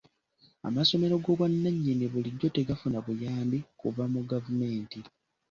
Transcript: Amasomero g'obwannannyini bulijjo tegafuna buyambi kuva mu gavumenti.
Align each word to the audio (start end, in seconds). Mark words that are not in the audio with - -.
Amasomero 0.67 1.15
g'obwannannyini 1.23 2.05
bulijjo 2.13 2.47
tegafuna 2.55 2.97
buyambi 3.05 3.57
kuva 3.79 4.03
mu 4.13 4.21
gavumenti. 4.31 4.99